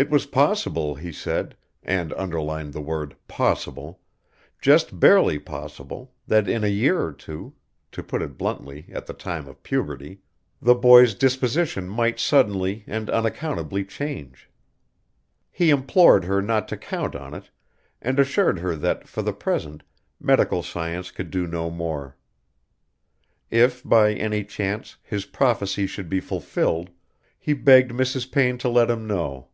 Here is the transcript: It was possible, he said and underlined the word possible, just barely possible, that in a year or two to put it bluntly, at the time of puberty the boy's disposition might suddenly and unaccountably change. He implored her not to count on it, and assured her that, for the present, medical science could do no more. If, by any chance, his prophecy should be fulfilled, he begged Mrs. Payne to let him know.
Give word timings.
It 0.00 0.10
was 0.10 0.26
possible, 0.26 0.94
he 0.94 1.10
said 1.10 1.56
and 1.82 2.12
underlined 2.12 2.72
the 2.72 2.80
word 2.80 3.16
possible, 3.26 3.98
just 4.60 5.00
barely 5.00 5.40
possible, 5.40 6.14
that 6.28 6.48
in 6.48 6.62
a 6.62 6.68
year 6.68 7.02
or 7.02 7.12
two 7.12 7.54
to 7.90 8.04
put 8.04 8.22
it 8.22 8.38
bluntly, 8.38 8.86
at 8.92 9.06
the 9.06 9.12
time 9.12 9.48
of 9.48 9.60
puberty 9.64 10.20
the 10.62 10.76
boy's 10.76 11.16
disposition 11.16 11.88
might 11.88 12.20
suddenly 12.20 12.84
and 12.86 13.10
unaccountably 13.10 13.84
change. 13.84 14.48
He 15.50 15.68
implored 15.68 16.26
her 16.26 16.40
not 16.40 16.68
to 16.68 16.76
count 16.76 17.16
on 17.16 17.34
it, 17.34 17.50
and 18.00 18.20
assured 18.20 18.60
her 18.60 18.76
that, 18.76 19.08
for 19.08 19.22
the 19.22 19.32
present, 19.32 19.82
medical 20.20 20.62
science 20.62 21.10
could 21.10 21.28
do 21.32 21.44
no 21.48 21.70
more. 21.70 22.16
If, 23.50 23.82
by 23.82 24.12
any 24.12 24.44
chance, 24.44 24.94
his 25.02 25.24
prophecy 25.24 25.88
should 25.88 26.08
be 26.08 26.20
fulfilled, 26.20 26.90
he 27.36 27.52
begged 27.52 27.90
Mrs. 27.90 28.30
Payne 28.30 28.58
to 28.58 28.68
let 28.68 28.90
him 28.92 29.08
know. 29.08 29.48